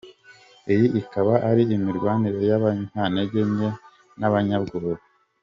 [0.73, 3.69] Iyi ikaba ari imirwanire y’abanyantege nke
[4.19, 4.93] n’abanyabwoba.